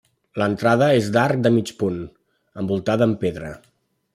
[0.41, 2.01] L'entrada és d'arc de mig punt,
[2.63, 3.53] envoltada amb pedra.